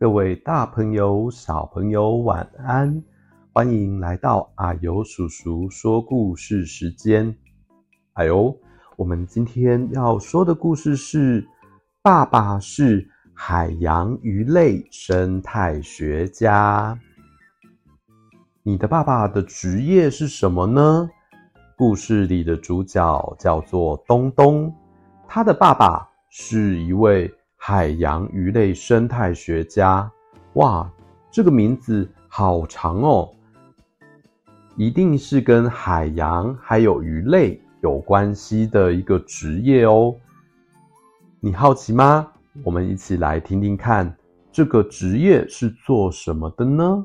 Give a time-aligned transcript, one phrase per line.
[0.00, 3.04] 各位大朋友、小朋友，晚安！
[3.52, 7.36] 欢迎来到啊呦叔叔说故事时间。
[8.14, 8.56] 哎呦，
[8.96, 11.46] 我们今天要说的故事是：
[12.00, 16.98] 爸爸是海洋鱼类生态学家。
[18.62, 21.10] 你的爸爸的职业是什么呢？
[21.76, 24.74] 故事里的主角叫做东东，
[25.28, 27.30] 他的爸爸是一位。
[27.62, 30.10] 海洋鱼类生态学家，
[30.54, 30.90] 哇，
[31.30, 33.30] 这个名字好长哦，
[34.76, 40.16] 一定是跟海洋还有鱼类有关系的一个职业哦。
[41.38, 42.32] 你好奇吗？
[42.64, 44.16] 我们一起来听听看，
[44.50, 47.04] 这个职业是做什么的呢？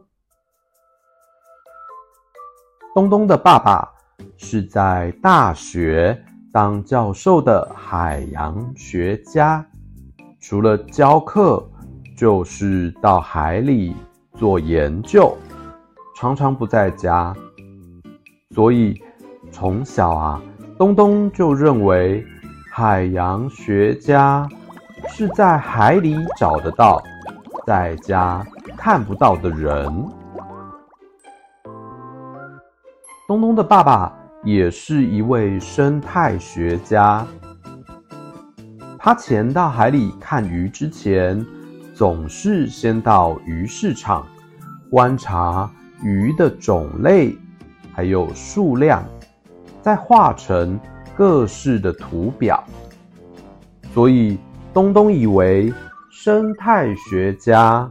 [2.95, 3.91] 东东的爸爸
[4.37, 6.17] 是在大学
[6.53, 9.63] 当教授的海洋学家。
[10.47, 11.67] 除了教课，
[12.15, 13.95] 就是到海里
[14.35, 15.35] 做研究，
[16.15, 17.35] 常常不在家。
[18.51, 19.01] 所以
[19.51, 20.39] 从小啊，
[20.77, 22.23] 东东就认为
[22.71, 24.47] 海洋学家
[25.07, 27.01] 是在海里找得到，
[27.65, 28.45] 在家
[28.77, 29.91] 看不到的人。
[33.27, 37.25] 东东的爸爸也是一位生态学家。
[39.05, 41.45] 他潜到海里看鱼之前，
[41.93, 44.27] 总是先到鱼市场
[44.89, 45.69] 观察
[46.01, 47.37] 鱼的种类，
[47.93, 49.05] 还有数量，
[49.79, 50.79] 再画成
[51.15, 52.63] 各式的图表。
[53.93, 54.39] 所以
[54.73, 55.71] 东东以为
[56.09, 57.87] 生态学家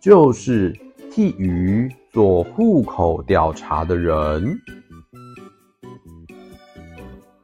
[0.00, 0.76] 就是
[1.12, 4.58] 替鱼做户口调查的人。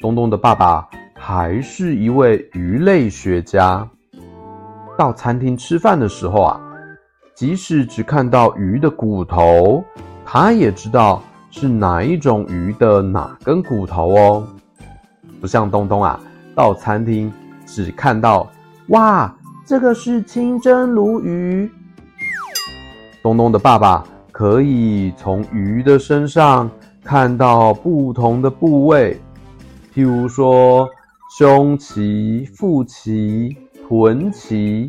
[0.01, 0.89] 东东的爸爸。
[1.25, 3.89] 还是一位鱼类学家。
[4.99, 6.61] 到餐厅吃饭的时候啊，
[7.33, 9.85] 即使只看到鱼的骨头，
[10.25, 14.49] 他也知道是哪一种鱼的哪根骨头哦。
[15.41, 16.19] 不像东东啊，
[16.57, 17.33] 到餐厅
[17.65, 18.51] 只看到
[18.89, 19.33] 哇，
[19.65, 21.71] 这个是清蒸鲈鱼。
[23.23, 26.69] 东东的爸爸可以从鱼的身上
[27.05, 29.21] 看到不同的部位，
[29.95, 30.91] 譬如说。
[31.35, 33.57] 胸鳍、腹鳍、
[33.89, 34.87] 臀鳍、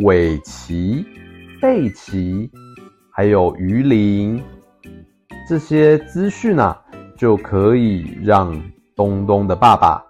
[0.00, 1.02] 尾鳍、
[1.58, 2.50] 背鳍，
[3.10, 4.42] 还有鱼鳞，
[5.48, 6.78] 这些资讯啊，
[7.16, 8.54] 就可以让
[8.94, 10.04] 东东的爸爸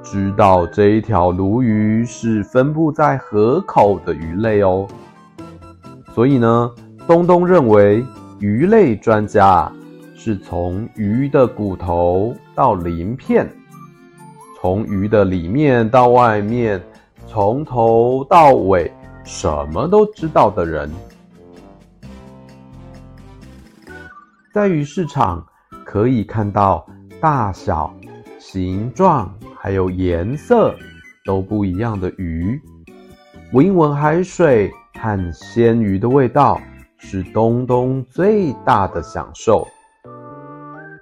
[0.00, 4.86] 知道这一条鲈鱼是分布在河口的鱼类哦。
[6.14, 6.70] 所以呢，
[7.04, 8.06] 东东认为
[8.38, 9.72] 鱼类专家
[10.14, 13.50] 是从鱼的骨头到鳞片。
[14.64, 16.82] 从鱼的里面到外面，
[17.26, 18.90] 从头到尾，
[19.22, 20.90] 什么都知道的人，
[24.54, 25.46] 在鱼市场
[25.84, 26.86] 可以看到
[27.20, 27.94] 大小、
[28.38, 30.74] 形状还有颜色
[31.26, 32.58] 都不一样的鱼，
[33.52, 36.58] 闻一闻海水和鲜鱼的味道，
[36.96, 39.68] 是东东最大的享受。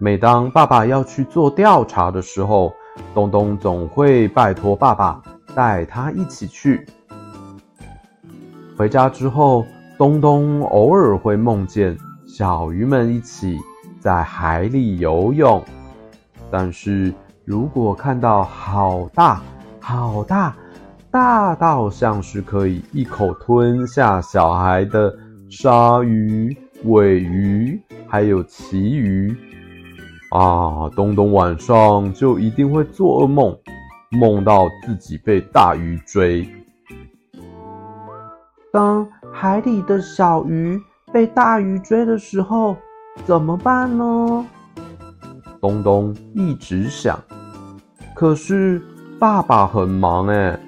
[0.00, 2.74] 每当爸爸要去做调查的时候，
[3.14, 5.22] 东东总会拜托爸爸
[5.54, 6.86] 带他一起去。
[8.76, 9.64] 回家之后，
[9.98, 11.96] 东东偶尔会梦见
[12.26, 13.58] 小鱼们一起
[14.00, 15.62] 在海里游泳。
[16.50, 17.12] 但是
[17.44, 19.42] 如果看到好大、
[19.80, 20.54] 好大、
[21.10, 25.14] 大到像是可以一口吞下小孩的
[25.48, 29.34] 鲨鱼、尾鱼，还有旗鱼。
[30.32, 33.54] 啊，东东晚上就一定会做噩梦，
[34.12, 36.48] 梦到自己被大鱼追。
[38.72, 40.80] 当海里的小鱼
[41.12, 42.74] 被大鱼追的时候，
[43.26, 44.46] 怎么办呢？
[45.60, 47.22] 东东一直想，
[48.14, 48.80] 可是
[49.18, 50.58] 爸爸很忙哎，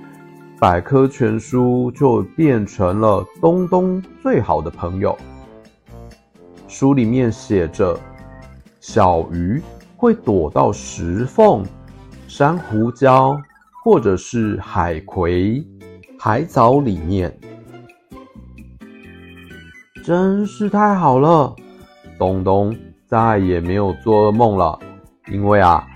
[0.61, 5.17] 百科全书就变成了东东最好的朋友。
[6.69, 7.99] 书里面写着，
[8.87, 9.63] 小鱼
[9.97, 11.65] 会躲到石缝、
[12.29, 13.35] 珊瑚礁
[13.83, 15.67] 或者是海葵、
[16.19, 17.35] 海藻里面。
[20.05, 21.57] 真是太好了，
[22.19, 22.77] 东东
[23.07, 24.79] 再也没有做噩梦了，
[25.33, 25.87] 因为啊，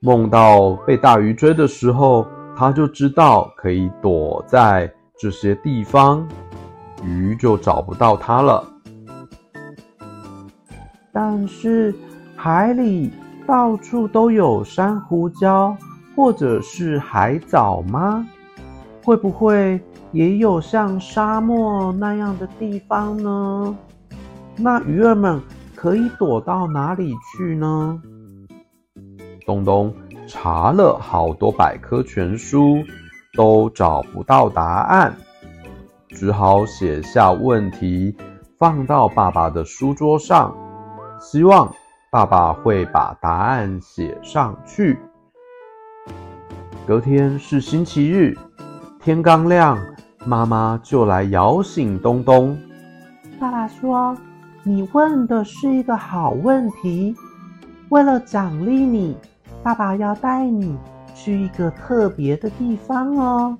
[0.00, 2.26] 梦到被大鱼追的时候，
[2.56, 6.26] 他就知道可以躲在这些地方，
[7.04, 8.64] 鱼就找不到他了。
[11.12, 11.94] 但是
[12.34, 13.12] 海里
[13.46, 15.76] 到处都有珊瑚礁
[16.16, 18.26] 或者是海藻吗？
[19.04, 19.80] 会不会？
[20.12, 23.76] 也有像沙漠那样的地方呢？
[24.56, 25.40] 那鱼儿们
[25.74, 28.00] 可以躲到哪里去呢？
[29.46, 29.94] 东东
[30.28, 32.76] 查了好多百科全书，
[33.34, 35.16] 都找不到答案，
[36.08, 38.14] 只好写下问题，
[38.58, 40.54] 放到爸爸的书桌上，
[41.22, 41.72] 希望
[42.10, 44.98] 爸爸会把答案写上去。
[46.84, 48.36] 隔天是星期日，
[49.00, 49.78] 天刚亮。
[50.24, 52.56] 妈妈就来摇醒东东。
[53.40, 54.16] 爸爸说
[54.62, 57.14] ：“你问的是一个好问题，
[57.88, 59.16] 为了奖励你，
[59.64, 60.76] 爸爸要带你
[61.14, 63.56] 去一个特别的地方哦。”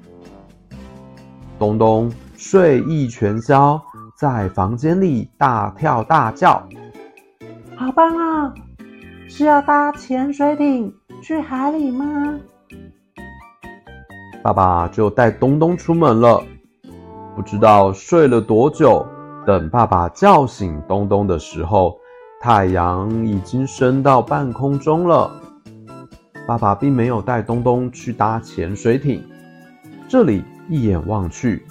[1.58, 3.80] 东东睡意全消，
[4.16, 6.64] 在房间里大跳大叫
[7.76, 8.54] ：“好棒啊！
[9.28, 10.92] 是要搭潜水艇
[11.22, 12.38] 去海里吗？”
[14.42, 16.42] 爸爸就带东东出门了。
[17.34, 19.06] 不知道睡了多久，
[19.46, 21.96] 等爸爸叫醒东东的时候，
[22.40, 25.30] 太阳已经升到半空中了。
[26.46, 29.24] 爸爸并没有带东东去搭潜水艇，
[30.08, 31.64] 这里一眼望去，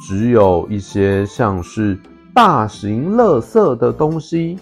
[0.00, 1.96] 只有一些像是
[2.34, 4.58] 大型垃圾的东西。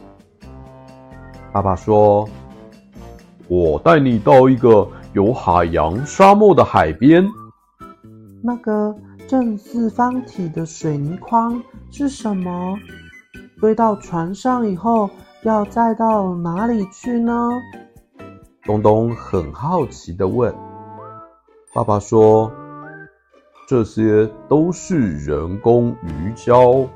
[1.52, 2.28] 爸爸说
[3.46, 7.24] ：“我带你到一个有海洋沙漠的海边。”
[8.42, 8.94] 那个。
[9.28, 12.76] 正四方体的水泥框是什么？
[13.62, 15.08] 堆到船上以后
[15.42, 17.48] 要载到哪里去呢？
[18.64, 20.54] 东东很好奇地问。
[21.72, 22.52] 爸爸说
[23.66, 26.86] ：“这些都是人工鱼礁。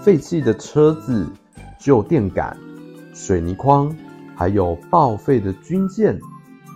[0.00, 1.26] 废弃的车子、
[1.78, 2.56] 旧电杆、
[3.14, 3.94] 水泥框，
[4.36, 6.18] 还有报废的军舰，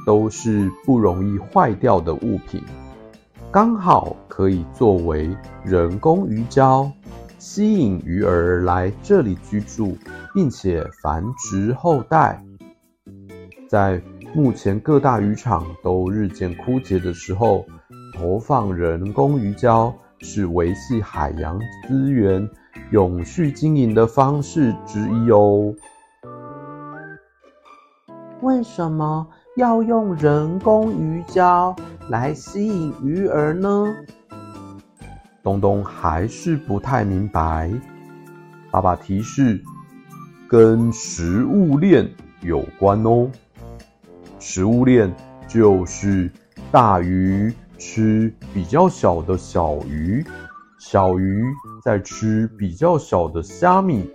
[0.06, 2.62] 都是不容易坏掉的物品。”
[3.50, 6.90] 刚好可以作为人工鱼礁，
[7.38, 9.94] 吸引鱼儿来这里居住，
[10.32, 12.42] 并且繁殖后代。
[13.68, 14.00] 在
[14.34, 17.66] 目前各大渔场都日渐枯竭的时候，
[18.14, 22.48] 投放人工鱼礁是维系海洋资源、
[22.90, 25.74] 永续经营的方式之一哦。
[28.40, 29.26] 为什么
[29.56, 31.76] 要用人工鱼礁？
[32.08, 33.86] 来吸引鱼儿呢？
[35.42, 37.70] 东东还是不太明白。
[38.70, 39.62] 爸爸提示，
[40.48, 42.10] 跟食物链
[42.40, 43.30] 有关哦。
[44.40, 45.14] 食物链
[45.46, 46.28] 就是
[46.72, 50.24] 大鱼吃比较小的小鱼，
[50.78, 51.44] 小鱼
[51.84, 54.10] 在吃比较小的虾米，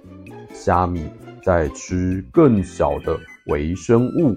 [0.53, 1.09] 虾米
[1.43, 4.36] 在吃更小的微生物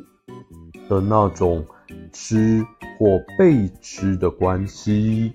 [0.89, 1.65] 的那种
[2.13, 2.65] 吃。
[2.99, 5.33] 或被吃的关系，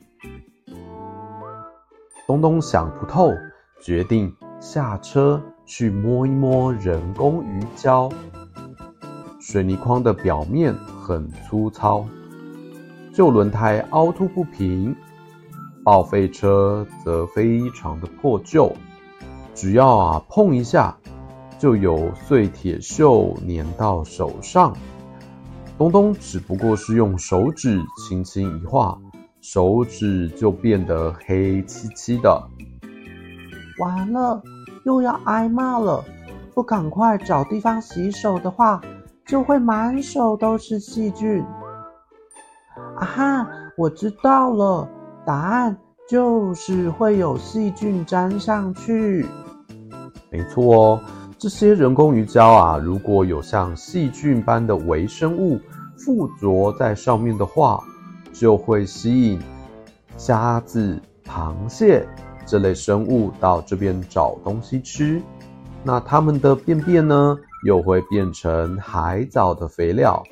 [2.27, 3.33] 东东想不透，
[3.81, 8.13] 决定下车去摸一摸人工鱼礁。
[9.39, 12.05] 水泥框的表面很粗糙，
[13.11, 14.95] 旧轮胎凹凸不平，
[15.85, 18.73] 报废车则非常的破旧，
[19.53, 20.97] 只要啊碰一下，
[21.59, 24.75] 就有碎铁锈粘到手上。
[25.77, 28.97] 东东只不过是用手指轻轻一划，
[29.41, 32.41] 手指就变得黑漆漆的。
[33.77, 34.41] 完了，
[34.85, 36.03] 又要挨骂了！
[36.55, 38.81] 不赶快找地方洗手的话，
[39.27, 41.45] 就会满手都是细菌。
[42.95, 44.89] 啊哈，我知道了，
[45.25, 45.75] 答案
[46.08, 49.25] 就是会有细菌粘上去。
[50.29, 51.00] 没错哦。
[51.38, 55.60] 这些人工鱼礁啊，如果有像细菌般的微生物
[55.98, 57.84] 附着在上面的话，
[58.32, 59.39] 就会吸引
[60.17, 62.08] 虾子、螃蟹
[62.46, 65.22] 这类生物到这边找东西吃。
[65.84, 70.24] 那它们的便便呢，又会变成海藻的肥料。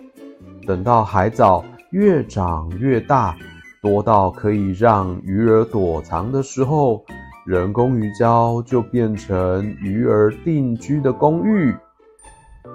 [0.66, 3.36] 等到海藻越长越大，
[3.84, 7.04] 多到可以让鱼儿躲藏的时候，
[7.46, 11.75] 人工鱼礁就变成鱼儿定居的公寓。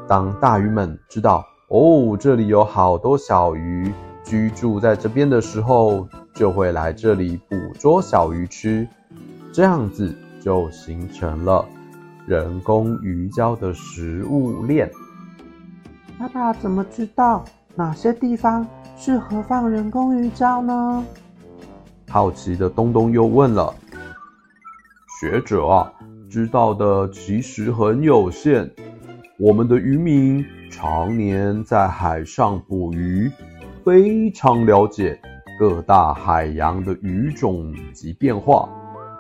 [0.07, 3.91] 当大鱼们知道哦，这里有好多小鱼
[4.23, 8.87] 居住在这边的时候，就会来这里捕捉小鱼吃，
[9.50, 11.65] 这样子就形成了
[12.27, 14.91] 人工鱼礁的食物链。
[16.19, 17.43] 爸爸怎么知道
[17.75, 18.67] 哪些地方
[19.00, 21.05] 适合放人工鱼礁呢？
[22.09, 23.73] 好奇的东东又问了。
[25.21, 25.93] 学者啊，
[26.28, 28.69] 知道的其实很有限。
[29.38, 33.31] 我们的渔民常年在海上捕鱼，
[33.85, 35.17] 非常了解
[35.61, 38.69] 各大海洋的鱼种及变化。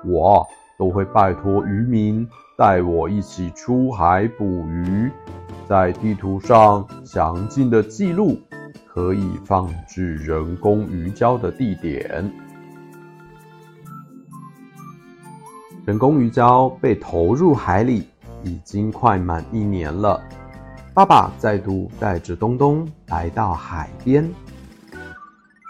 [0.04, 0.44] 我
[0.76, 5.08] 都会拜托渔民带我一起出海捕鱼，
[5.68, 8.36] 在地图上详尽的记录
[8.98, 12.28] 可以放置人工鱼礁的地点。
[15.86, 18.08] 人工鱼礁被投入海里。
[18.44, 20.22] 已经快满一年了，
[20.94, 24.30] 爸爸再度带着东东来到海边。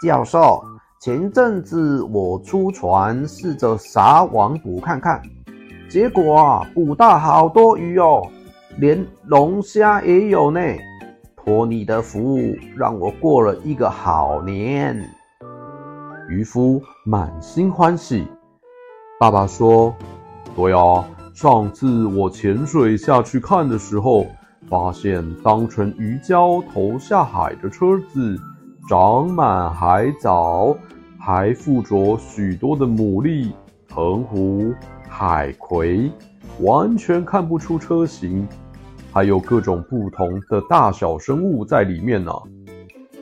[0.03, 0.63] 教授，
[1.01, 5.19] 前阵子我出船试着撒网捕看看，
[5.89, 8.21] 结果啊，捕到好多鱼哦，
[8.77, 10.61] 连龙虾也有呢。
[11.49, 12.37] 托你的福，
[12.77, 14.95] 让我过了一个好年。
[16.29, 18.27] 渔夫满心欢喜。
[19.19, 19.91] 爸爸说
[20.55, 21.03] ：“对啊。”
[21.33, 24.27] 上次我潜水下去看的时候，
[24.69, 28.39] 发现当成鱼礁投下海的车子
[28.87, 30.77] 长满海藻，
[31.17, 33.51] 还附着许多的牡蛎、
[33.87, 34.71] 藤壶、
[35.07, 36.11] 海葵，
[36.59, 38.47] 完全看不出车型，
[39.11, 42.31] 还有各种不同的大小生物在里面呢。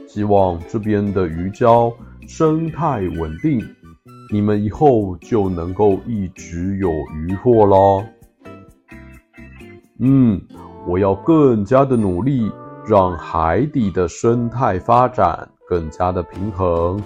[0.07, 1.93] 希望这边的鱼礁
[2.27, 3.63] 生态稳定。
[4.29, 8.03] 你们以后就能够一直有渔获咯。
[9.99, 10.41] 嗯，
[10.85, 12.51] 我要更加的努力，
[12.85, 17.01] 让海底的生态发展更加的平衡。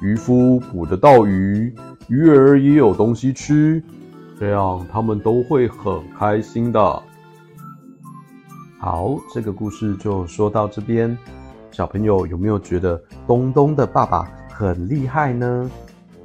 [0.00, 1.72] 渔夫捕得到鱼，
[2.08, 3.80] 鱼儿也有东西吃，
[4.38, 7.02] 这样他们都会很开心的。
[8.82, 11.14] 好，这个故事就说到这边。
[11.70, 15.70] 小朋友有没有觉得东东的爸爸很厉害呢？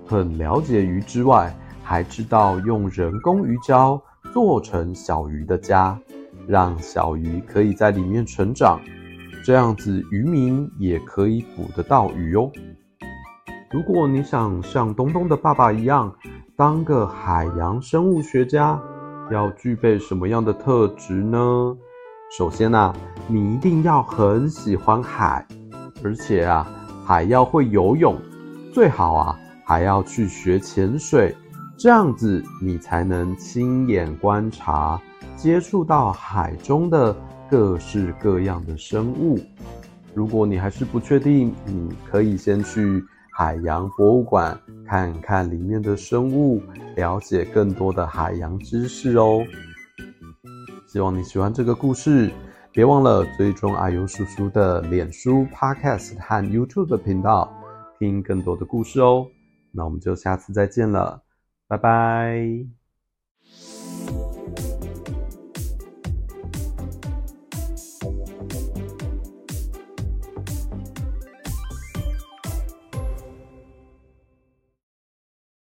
[0.07, 5.99] 很了解鱼之外，还知道用人工鱼礁做成小鱼的家，
[6.47, 8.79] 让小鱼可以在里面成长，
[9.43, 12.49] 这样子渔民也可以捕得到鱼哦。
[13.69, 16.15] 如果你想像东东的爸爸一样，
[16.55, 18.81] 当个海洋生物学家，
[19.29, 21.75] 要具备什么样的特质呢？
[22.37, 22.93] 首先啊，
[23.29, 25.47] 你一定要很喜欢海，
[26.03, 26.69] 而且啊，
[27.05, 28.13] 还要会游泳，
[28.73, 29.39] 最好啊。
[29.63, 31.33] 还要去学潜水，
[31.77, 35.01] 这样子你才能亲眼观察、
[35.37, 37.15] 接触到海中的
[37.49, 39.39] 各式各样的生物。
[40.13, 43.01] 如果你还是不确定，你可以先去
[43.31, 46.61] 海洋博物馆看看里面的生物，
[46.97, 49.41] 了解更多的海洋知识哦。
[50.87, 52.31] 希望你喜欢这个故事，
[52.71, 57.51] 别忘了追踪阿尤叔叔的脸书、Podcast 和 YouTube 的频道，
[57.99, 59.27] 听更多的故事哦。
[59.71, 61.21] 那我们就下次再见了，
[61.67, 62.84] 拜拜。